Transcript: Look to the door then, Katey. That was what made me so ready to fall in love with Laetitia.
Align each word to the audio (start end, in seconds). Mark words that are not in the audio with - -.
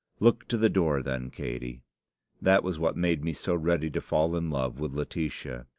Look 0.19 0.47
to 0.47 0.57
the 0.57 0.67
door 0.67 1.03
then, 1.03 1.29
Katey. 1.29 1.83
That 2.41 2.63
was 2.63 2.79
what 2.79 2.97
made 2.97 3.23
me 3.23 3.33
so 3.33 3.53
ready 3.53 3.91
to 3.91 4.01
fall 4.01 4.35
in 4.35 4.49
love 4.49 4.79
with 4.79 4.93
Laetitia. 4.95 5.67